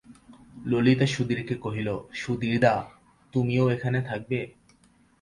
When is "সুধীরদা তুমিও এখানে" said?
2.13-3.99